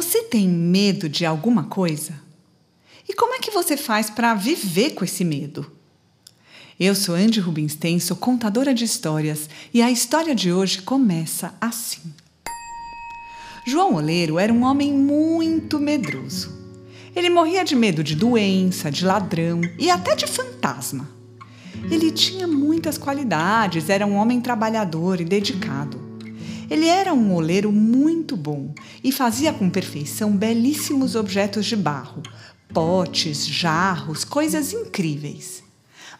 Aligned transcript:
Você 0.00 0.22
tem 0.22 0.48
medo 0.48 1.10
de 1.10 1.26
alguma 1.26 1.64
coisa? 1.64 2.14
E 3.06 3.12
como 3.12 3.34
é 3.34 3.38
que 3.38 3.50
você 3.50 3.76
faz 3.76 4.08
para 4.08 4.32
viver 4.32 4.94
com 4.94 5.04
esse 5.04 5.22
medo? 5.22 5.70
Eu 6.80 6.94
sou 6.94 7.14
Andy 7.14 7.38
Rubinstein, 7.38 8.00
sou 8.00 8.16
contadora 8.16 8.72
de 8.72 8.82
histórias 8.82 9.50
e 9.74 9.82
a 9.82 9.90
história 9.90 10.34
de 10.34 10.50
hoje 10.50 10.80
começa 10.80 11.52
assim. 11.60 12.00
João 13.66 13.96
Oleiro 13.96 14.38
era 14.38 14.50
um 14.50 14.62
homem 14.62 14.90
muito 14.90 15.78
medroso. 15.78 16.50
Ele 17.14 17.28
morria 17.28 17.62
de 17.62 17.76
medo 17.76 18.02
de 18.02 18.16
doença, 18.16 18.90
de 18.90 19.04
ladrão 19.04 19.60
e 19.78 19.90
até 19.90 20.16
de 20.16 20.26
fantasma. 20.26 21.10
Ele 21.90 22.10
tinha 22.10 22.46
muitas 22.46 22.96
qualidades, 22.96 23.90
era 23.90 24.06
um 24.06 24.14
homem 24.14 24.40
trabalhador 24.40 25.20
e 25.20 25.26
dedicado. 25.26 26.09
Ele 26.70 26.86
era 26.86 27.12
um 27.12 27.34
oleiro 27.34 27.72
muito 27.72 28.36
bom 28.36 28.72
e 29.02 29.10
fazia 29.10 29.52
com 29.52 29.68
perfeição 29.68 30.36
belíssimos 30.36 31.16
objetos 31.16 31.66
de 31.66 31.74
barro, 31.74 32.22
potes, 32.72 33.44
jarros, 33.44 34.24
coisas 34.24 34.72
incríveis. 34.72 35.64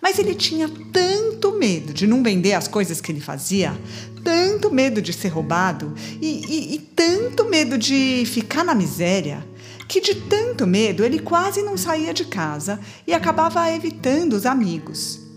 Mas 0.03 0.19
ele 0.19 0.35
tinha 0.35 0.69
tanto 0.93 1.53
medo 1.53 1.93
de 1.93 2.05
não 2.05 2.23
vender 2.23 2.55
as 2.55 2.67
coisas 2.67 3.01
que 3.01 3.13
ele 3.13 3.21
fazia, 3.21 3.79
tanto 4.25 4.73
medo 4.73 5.01
de 5.01 5.13
ser 5.13 5.29
roubado 5.29 5.95
e, 6.21 6.43
e, 6.49 6.75
e 6.75 6.79
tanto 6.79 7.49
medo 7.49 7.79
de 7.79 8.25
ficar 8.27 8.65
na 8.65 8.75
miséria, 8.75 9.47
que 9.87 10.01
de 10.01 10.15
tanto 10.15 10.67
medo 10.67 11.05
ele 11.05 11.21
quase 11.21 11.63
não 11.63 11.77
saía 11.77 12.13
de 12.13 12.25
casa 12.25 12.81
e 13.07 13.13
acabava 13.13 13.71
evitando 13.71 14.33
os 14.33 14.47
amigos. 14.47 15.30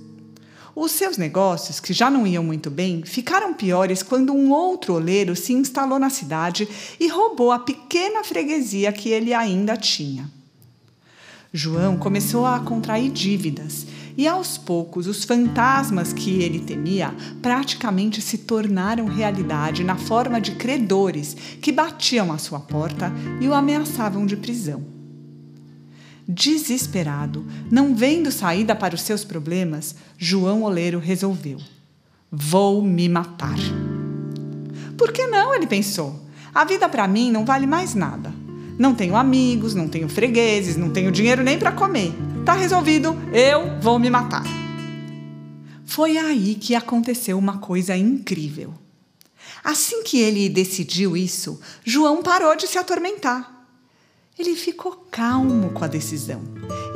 Os 0.75 0.91
seus 0.91 1.17
negócios, 1.17 1.79
que 1.79 1.93
já 1.93 2.09
não 2.09 2.25
iam 2.25 2.43
muito 2.43 2.71
bem, 2.71 3.03
ficaram 3.05 3.53
piores 3.53 4.01
quando 4.01 4.33
um 4.33 4.51
outro 4.51 4.95
oleiro 4.95 5.35
se 5.35 5.53
instalou 5.53 5.99
na 5.99 6.09
cidade 6.09 6.67
e 6.99 7.07
roubou 7.07 7.51
a 7.51 7.59
pequena 7.59 8.23
freguesia 8.23 8.91
que 8.91 9.09
ele 9.09 9.33
ainda 9.35 9.77
tinha. 9.77 10.29
João 11.53 11.95
começou 11.95 12.47
a 12.47 12.59
contrair 12.59 13.11
dívidas 13.11 13.85
e, 14.17 14.27
aos 14.27 14.57
poucos, 14.57 15.05
os 15.05 15.23
fantasmas 15.23 16.11
que 16.11 16.41
ele 16.41 16.59
temia 16.59 17.13
praticamente 17.39 18.19
se 18.19 18.39
tornaram 18.39 19.05
realidade 19.05 19.83
na 19.83 19.95
forma 19.95 20.41
de 20.41 20.55
credores 20.55 21.35
que 21.61 21.71
batiam 21.71 22.31
à 22.31 22.39
sua 22.39 22.59
porta 22.59 23.13
e 23.39 23.47
o 23.47 23.53
ameaçavam 23.53 24.25
de 24.25 24.35
prisão. 24.35 25.02
Desesperado, 26.27 27.45
não 27.69 27.95
vendo 27.95 28.31
saída 28.31 28.73
para 28.75 28.95
os 28.95 29.01
seus 29.01 29.23
problemas, 29.25 29.95
João 30.17 30.63
Oleiro 30.63 30.99
resolveu: 30.99 31.57
Vou 32.31 32.81
me 32.81 33.09
matar. 33.09 33.57
Por 34.97 35.11
que 35.11 35.25
não? 35.27 35.53
Ele 35.53 35.67
pensou. 35.67 36.23
A 36.53 36.63
vida 36.63 36.87
para 36.87 37.07
mim 37.07 37.31
não 37.31 37.45
vale 37.45 37.67
mais 37.67 37.93
nada. 37.93 38.33
Não 38.77 38.95
tenho 38.95 39.15
amigos, 39.15 39.75
não 39.75 39.87
tenho 39.87 40.07
fregueses, 40.09 40.77
não 40.77 40.89
tenho 40.89 41.11
dinheiro 41.11 41.43
nem 41.43 41.59
para 41.59 41.71
comer. 41.71 42.13
Tá 42.45 42.53
resolvido, 42.53 43.15
eu 43.31 43.79
vou 43.79 43.99
me 43.99 44.09
matar. 44.09 44.43
Foi 45.85 46.17
aí 46.17 46.55
que 46.55 46.73
aconteceu 46.73 47.37
uma 47.37 47.59
coisa 47.59 47.95
incrível. 47.95 48.73
Assim 49.63 50.03
que 50.03 50.19
ele 50.19 50.49
decidiu 50.49 51.15
isso, 51.15 51.59
João 51.85 52.23
parou 52.23 52.55
de 52.55 52.67
se 52.67 52.77
atormentar. 52.77 53.52
Ele 54.37 54.55
ficou 54.55 55.07
calmo 55.11 55.69
com 55.69 55.85
a 55.85 55.87
decisão 55.87 56.41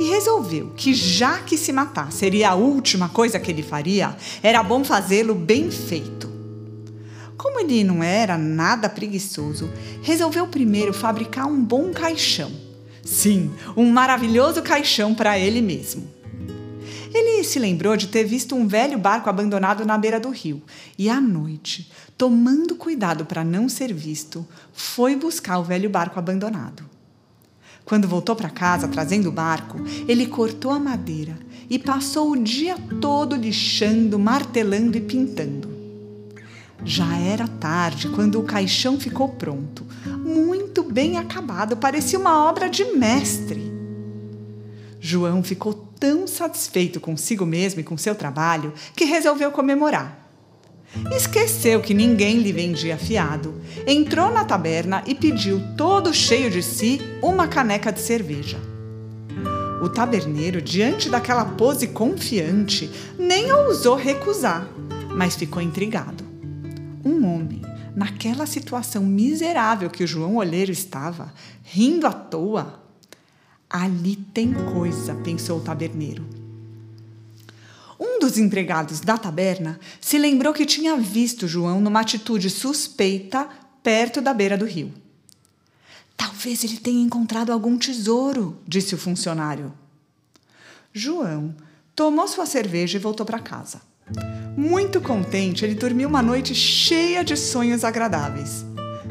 e 0.00 0.08
resolveu 0.10 0.72
que, 0.76 0.92
já 0.92 1.38
que 1.38 1.56
se 1.56 1.72
matar 1.72 2.10
seria 2.10 2.50
a 2.50 2.54
última 2.56 3.08
coisa 3.08 3.38
que 3.38 3.48
ele 3.48 3.62
faria, 3.62 4.16
era 4.42 4.60
bom 4.60 4.82
fazê-lo 4.82 5.36
bem 5.36 5.70
feito. 5.70 6.28
Como 7.36 7.60
ele 7.60 7.84
não 7.84 8.02
era 8.02 8.36
nada 8.36 8.88
preguiçoso, 8.88 9.70
resolveu 10.02 10.48
primeiro 10.48 10.92
fabricar 10.92 11.46
um 11.46 11.62
bom 11.62 11.92
caixão. 11.92 12.50
Sim, 13.04 13.52
um 13.76 13.88
maravilhoso 13.88 14.60
caixão 14.60 15.14
para 15.14 15.38
ele 15.38 15.62
mesmo. 15.62 16.10
Ele 17.14 17.44
se 17.44 17.60
lembrou 17.60 17.96
de 17.96 18.08
ter 18.08 18.24
visto 18.24 18.56
um 18.56 18.66
velho 18.66 18.98
barco 18.98 19.30
abandonado 19.30 19.86
na 19.86 19.96
beira 19.96 20.18
do 20.18 20.30
rio 20.30 20.60
e, 20.98 21.08
à 21.08 21.20
noite, 21.20 21.88
tomando 22.18 22.74
cuidado 22.74 23.24
para 23.24 23.44
não 23.44 23.68
ser 23.68 23.94
visto, 23.94 24.44
foi 24.72 25.14
buscar 25.14 25.60
o 25.60 25.64
velho 25.64 25.88
barco 25.88 26.18
abandonado. 26.18 26.87
Quando 27.88 28.06
voltou 28.06 28.36
para 28.36 28.50
casa 28.50 28.86
trazendo 28.86 29.30
o 29.30 29.32
barco, 29.32 29.78
ele 30.06 30.26
cortou 30.26 30.70
a 30.70 30.78
madeira 30.78 31.38
e 31.70 31.78
passou 31.78 32.32
o 32.32 32.36
dia 32.36 32.76
todo 33.00 33.34
lixando, 33.34 34.18
martelando 34.18 34.98
e 34.98 35.00
pintando. 35.00 35.70
Já 36.84 37.16
era 37.16 37.48
tarde 37.48 38.08
quando 38.10 38.38
o 38.38 38.42
caixão 38.42 39.00
ficou 39.00 39.30
pronto, 39.30 39.86
muito 40.22 40.82
bem 40.82 41.16
acabado, 41.16 41.78
parecia 41.78 42.18
uma 42.18 42.46
obra 42.46 42.68
de 42.68 42.84
mestre. 42.84 43.72
João 45.00 45.42
ficou 45.42 45.72
tão 45.98 46.26
satisfeito 46.26 47.00
consigo 47.00 47.46
mesmo 47.46 47.80
e 47.80 47.84
com 47.84 47.96
seu 47.96 48.14
trabalho 48.14 48.74
que 48.94 49.06
resolveu 49.06 49.50
comemorar. 49.50 50.27
Esqueceu 51.14 51.80
que 51.80 51.94
ninguém 51.94 52.38
lhe 52.38 52.52
vendia 52.52 52.96
fiado, 52.96 53.54
entrou 53.86 54.30
na 54.30 54.44
taberna 54.44 55.02
e 55.06 55.14
pediu, 55.14 55.62
todo 55.76 56.14
cheio 56.14 56.50
de 56.50 56.62
si, 56.62 57.00
uma 57.22 57.46
caneca 57.46 57.92
de 57.92 58.00
cerveja. 58.00 58.58
O 59.82 59.88
taberneiro, 59.88 60.60
diante 60.60 61.08
daquela 61.08 61.44
pose 61.44 61.88
confiante, 61.88 62.90
nem 63.18 63.52
ousou 63.52 63.94
recusar, 63.94 64.68
mas 65.14 65.36
ficou 65.36 65.62
intrigado. 65.62 66.24
Um 67.04 67.24
homem, 67.26 67.62
naquela 67.94 68.46
situação 68.46 69.04
miserável 69.04 69.88
que 69.88 70.02
o 70.02 70.06
João 70.06 70.36
Olheiro 70.36 70.72
estava, 70.72 71.32
rindo 71.62 72.06
à 72.06 72.12
toa. 72.12 72.82
Ali 73.70 74.16
tem 74.16 74.52
coisa, 74.72 75.14
pensou 75.16 75.58
o 75.58 75.62
taberneiro. 75.62 76.37
Dos 78.28 78.36
empregados 78.36 79.00
da 79.00 79.16
taberna 79.16 79.80
se 80.02 80.18
lembrou 80.18 80.52
que 80.52 80.66
tinha 80.66 80.94
visto 80.98 81.48
João 81.48 81.80
numa 81.80 82.00
atitude 82.00 82.50
suspeita 82.50 83.48
perto 83.82 84.20
da 84.20 84.34
beira 84.34 84.54
do 84.54 84.66
rio. 84.66 84.92
Talvez 86.14 86.62
ele 86.62 86.76
tenha 86.76 87.00
encontrado 87.00 87.50
algum 87.50 87.78
tesouro, 87.78 88.58
disse 88.68 88.94
o 88.94 88.98
funcionário. 88.98 89.72
João 90.92 91.54
tomou 91.96 92.28
sua 92.28 92.44
cerveja 92.44 92.98
e 92.98 93.00
voltou 93.00 93.24
para 93.24 93.38
casa. 93.38 93.80
Muito 94.54 95.00
contente, 95.00 95.64
ele 95.64 95.74
dormiu 95.74 96.06
uma 96.06 96.20
noite 96.20 96.54
cheia 96.54 97.24
de 97.24 97.34
sonhos 97.34 97.82
agradáveis. 97.82 98.62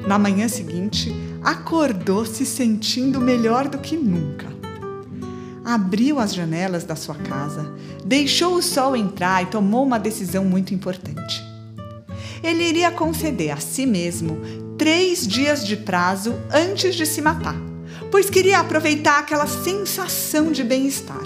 Na 0.07 0.19
manhã 0.19 0.47
seguinte, 0.47 1.11
acordou 1.43 2.23
se 2.23 2.45
sentindo 2.45 3.19
melhor 3.19 3.67
do 3.67 3.79
que 3.79 3.97
nunca 3.97 4.56
abriu 5.67 6.17
as 6.17 6.33
janelas 6.33 6.85
da 6.85 6.95
sua 6.95 7.15
casa, 7.15 7.69
deixou 8.05 8.55
o 8.55 8.61
sol 8.61 8.95
entrar 8.95 9.43
e 9.43 9.47
tomou 9.47 9.83
uma 9.83 9.99
decisão 9.99 10.45
muito 10.45 10.73
importante. 10.73 11.43
Ele 12.41 12.63
iria 12.63 12.89
conceder 12.89 13.51
a 13.51 13.57
si 13.57 13.85
mesmo 13.85 14.39
três 14.77 15.27
dias 15.27 15.67
de 15.67 15.75
prazo 15.75 16.33
antes 16.49 16.95
de 16.95 17.05
se 17.05 17.21
matar, 17.21 17.57
pois 18.09 18.29
queria 18.29 18.59
aproveitar 18.59 19.19
aquela 19.19 19.45
sensação 19.45 20.53
de 20.53 20.63
bem-estar. 20.63 21.25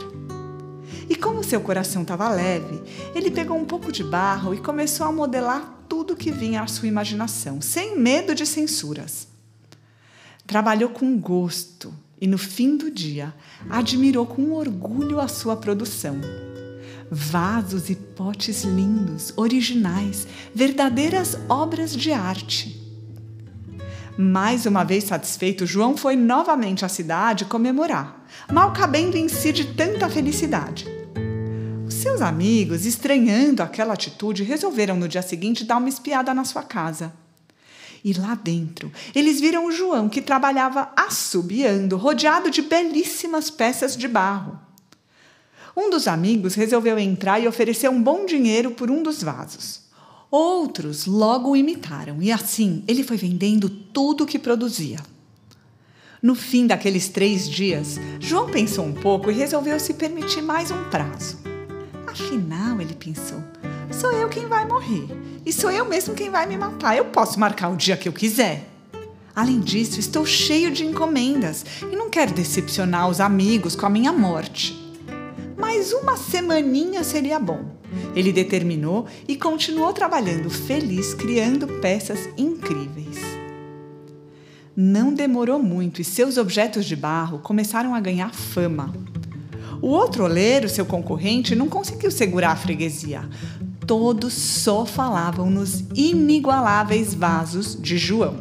E 1.08 1.16
como 1.16 1.44
seu 1.44 1.62
coração 1.62 2.02
estava 2.02 2.28
leve, 2.28 2.82
ele 3.14 3.30
pegou 3.30 3.56
um 3.56 3.66
pouco 3.66 3.92
de 3.92 4.04
barro 4.04 4.56
e 4.56 4.58
começou 4.58 5.06
a 5.06 5.12
modelar 5.12 5.84
tudo 5.88 6.16
que 6.16 6.32
vinha 6.32 6.64
à 6.64 6.68
sua 6.68 6.88
imaginação, 6.88 7.62
sem 7.62 7.96
medo 7.96 8.34
de 8.34 8.48
censuras. 8.48 9.28
Trabalhou 10.48 10.90
com 10.90 11.16
gosto 11.20 11.94
e 12.22 12.28
no 12.28 12.38
fim 12.38 12.78
do 12.78 12.92
dia 12.92 13.34
admirou 13.68 14.28
com 14.28 14.52
orgulho 14.52 15.20
a 15.20 15.28
sua 15.28 15.58
produção. 15.58 16.22
Vasos 17.10 17.90
e 17.90 17.96
potes 17.96 18.64
lindos, 18.64 19.34
originais, 19.36 20.28
verdadeiras 20.54 21.36
obras 21.50 21.94
de 21.98 22.12
arte. 22.12 22.80
Mais 24.18 24.68
uma 24.68 24.84
vez 24.84 25.06
satisfeito, 25.06 25.66
João 25.66 25.98
foi 25.98 26.16
novamente 26.16 26.86
à 26.86 26.90
cidade 26.90 27.46
comemorar, 27.46 28.24
mal 28.52 28.72
cabendo 28.72 29.18
em 29.18 29.28
si 29.28 29.52
de 29.52 29.74
tanta 29.74 30.08
felicidade. 30.08 30.86
Os 31.88 31.96
seus 31.96 32.22
amigos, 32.22 32.86
estranhando 32.86 33.64
aquela 33.64 33.94
atitude, 33.94 34.44
resolveram 34.44 34.96
no 34.96 35.08
dia 35.08 35.22
seguinte 35.22 35.66
dar 35.66 35.78
uma 35.78 35.90
espiada 35.90 36.34
na 36.34 36.46
sua 36.46 36.62
casa. 36.62 37.12
E 38.04 38.14
lá 38.14 38.34
dentro, 38.36 38.92
eles 39.14 39.40
viram 39.40 39.66
o 39.66 39.72
João 39.72 40.10
que 40.10 40.22
trabalhava 40.22 40.92
assobiando, 40.96 41.98
rodeado 41.98 42.50
de 42.50 42.62
belíssimas 42.62 43.50
peças 43.50 43.96
de 43.96 44.08
barro. 44.08 44.60
Um 45.76 45.90
dos 45.90 46.08
amigos 46.08 46.56
resolveu 46.56 46.98
entrar 47.00 47.40
e 47.40 47.48
oferecer 47.48 47.90
um 47.90 48.02
bom 48.02 48.26
dinheiro 48.26 48.72
por 48.72 48.90
um 48.90 49.02
dos 49.04 49.24
vasos. 49.24 49.82
Outros 50.30 51.06
logo 51.06 51.52
o 51.52 51.56
imitaram 51.56 52.22
e 52.22 52.32
assim 52.32 52.84
ele 52.88 53.04
foi 53.04 53.18
vendendo 53.18 53.70
tudo 53.70 54.24
o 54.24 54.28
que 54.28 54.40
produzia. 54.40 55.00
No 56.22 56.36
fim 56.36 56.68
daqueles 56.68 57.10
três 57.10 57.50
dias, 57.50 58.00
João 58.20 58.50
pensou 58.50 58.86
um 58.86 58.94
pouco 58.94 59.32
e 59.32 59.34
resolveu 59.34 59.80
se 59.80 59.94
permitir 59.94 60.42
mais 60.42 60.70
um 60.72 60.90
prazo. 60.90 61.40
Afinal, 62.06 62.80
ele 62.80 62.94
pensou, 62.94 63.42
sou 63.92 64.12
eu 64.12 64.30
quem 64.30 64.48
vai 64.48 64.66
morrer. 64.66 65.08
E 65.46 65.52
sou 65.52 65.72
eu 65.72 65.86
mesmo 65.86 66.16
quem 66.16 66.30
vai 66.30 66.46
me 66.46 66.58
matar. 66.58 66.96
Eu 66.96 67.06
posso 67.06 67.40
marcar 67.40 67.70
o 67.70 67.76
dia 67.76 67.98
que 67.98 68.08
eu 68.08 68.14
quiser. 68.14 68.68
Além 69.36 69.60
disso, 69.60 70.00
estou 70.00 70.26
cheio 70.26 70.72
de 70.72 70.86
encomendas 70.86 71.66
e 71.82 71.96
não 71.96 72.10
quero 72.10 72.34
decepcionar 72.34 73.10
os 73.10 73.20
amigos 73.20 73.76
com 73.76 73.86
a 73.86 73.90
minha 73.90 74.12
morte. 74.12 74.78
Mas 75.58 75.94
uma 75.94 76.18
semaninha 76.18 77.04
seria 77.04 77.40
bom. 77.40 77.66
Ele 78.16 78.32
determinou 78.32 79.06
e 79.28 79.36
continuou 79.36 79.94
trabalhando 79.94 80.50
feliz, 80.50 81.14
criando 81.14 81.68
peças 81.80 82.30
incríveis. 82.38 83.20
Não 84.76 85.14
demorou 85.14 85.62
muito 85.62 86.02
e 86.02 86.04
seus 86.04 86.38
objetos 86.38 86.86
de 86.86 86.96
barro 86.96 87.40
começaram 87.40 87.94
a 87.94 88.00
ganhar 88.00 88.34
fama. 88.34 88.94
O 89.82 89.88
outro 89.88 90.24
oleiro, 90.24 90.70
seu 90.70 90.86
concorrente, 90.86 91.56
não 91.56 91.68
conseguiu 91.68 92.12
segurar 92.12 92.52
a 92.52 92.56
freguesia. 92.56 93.28
Todos 93.92 94.34
só 94.34 94.86
falavam 94.86 95.50
nos 95.50 95.84
inigualáveis 95.94 97.14
vasos 97.14 97.78
de 97.78 97.98
João. 97.98 98.40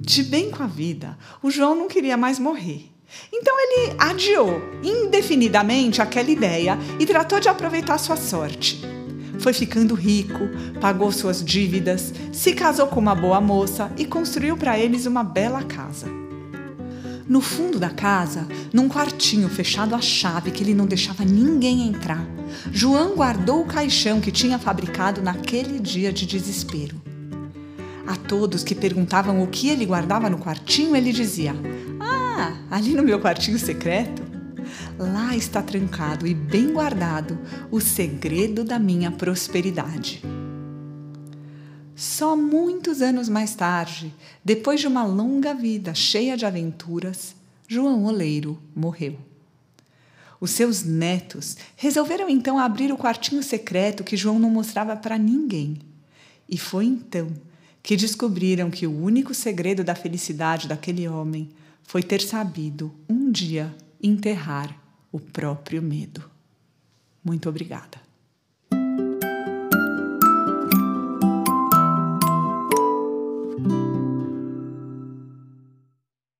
De 0.00 0.24
bem 0.24 0.50
com 0.50 0.64
a 0.64 0.66
vida, 0.66 1.16
o 1.40 1.48
João 1.48 1.76
não 1.76 1.86
queria 1.86 2.16
mais 2.16 2.40
morrer. 2.40 2.90
Então 3.32 3.54
ele 3.60 3.94
adiou 3.96 4.60
indefinidamente 4.82 6.02
aquela 6.02 6.28
ideia 6.28 6.76
e 6.98 7.06
tratou 7.06 7.38
de 7.38 7.48
aproveitar 7.48 7.98
sua 7.98 8.16
sorte. 8.16 8.80
Foi 9.38 9.52
ficando 9.52 9.94
rico, 9.94 10.40
pagou 10.80 11.12
suas 11.12 11.44
dívidas, 11.44 12.12
se 12.32 12.52
casou 12.52 12.88
com 12.88 12.98
uma 12.98 13.14
boa 13.14 13.40
moça 13.40 13.92
e 13.96 14.04
construiu 14.04 14.56
para 14.56 14.76
eles 14.76 15.06
uma 15.06 15.22
bela 15.22 15.62
casa. 15.62 16.08
No 17.28 17.40
fundo 17.40 17.78
da 17.78 17.90
casa, 17.90 18.46
num 18.72 18.88
quartinho 18.88 19.48
fechado 19.48 19.94
à 19.94 20.00
chave 20.00 20.50
que 20.50 20.62
ele 20.62 20.74
não 20.74 20.86
deixava 20.86 21.24
ninguém 21.24 21.88
entrar, 21.88 22.26
João 22.72 23.14
guardou 23.14 23.62
o 23.62 23.66
caixão 23.66 24.20
que 24.20 24.32
tinha 24.32 24.58
fabricado 24.58 25.22
naquele 25.22 25.78
dia 25.78 26.12
de 26.12 26.26
desespero. 26.26 27.00
A 28.06 28.16
todos 28.16 28.64
que 28.64 28.74
perguntavam 28.74 29.42
o 29.42 29.46
que 29.46 29.68
ele 29.68 29.86
guardava 29.86 30.28
no 30.28 30.38
quartinho, 30.38 30.96
ele 30.96 31.12
dizia: 31.12 31.54
Ah, 32.00 32.54
ali 32.70 32.94
no 32.94 33.02
meu 33.02 33.20
quartinho 33.20 33.58
secreto. 33.58 34.22
Lá 34.98 35.36
está 35.36 35.62
trancado 35.62 36.26
e 36.26 36.34
bem 36.34 36.72
guardado 36.72 37.38
o 37.70 37.80
segredo 37.80 38.64
da 38.64 38.78
minha 38.78 39.10
prosperidade. 39.10 40.22
Só 42.02 42.36
muitos 42.36 43.00
anos 43.00 43.28
mais 43.28 43.54
tarde, 43.54 44.12
depois 44.44 44.80
de 44.80 44.88
uma 44.88 45.04
longa 45.04 45.54
vida 45.54 45.94
cheia 45.94 46.36
de 46.36 46.44
aventuras, 46.44 47.32
João 47.68 48.06
Oleiro 48.06 48.60
morreu. 48.74 49.16
Os 50.40 50.50
seus 50.50 50.82
netos 50.82 51.56
resolveram 51.76 52.28
então 52.28 52.58
abrir 52.58 52.92
o 52.92 52.98
quartinho 52.98 53.40
secreto 53.40 54.02
que 54.02 54.16
João 54.16 54.40
não 54.40 54.50
mostrava 54.50 54.96
para 54.96 55.16
ninguém. 55.16 55.78
E 56.48 56.58
foi 56.58 56.86
então 56.86 57.32
que 57.80 57.96
descobriram 57.96 58.68
que 58.68 58.84
o 58.84 59.00
único 59.00 59.32
segredo 59.32 59.84
da 59.84 59.94
felicidade 59.94 60.66
daquele 60.66 61.06
homem 61.06 61.50
foi 61.84 62.02
ter 62.02 62.20
sabido 62.20 62.92
um 63.08 63.30
dia 63.30 63.72
enterrar 64.02 64.76
o 65.12 65.20
próprio 65.20 65.80
medo. 65.80 66.28
Muito 67.24 67.48
obrigada. 67.48 68.11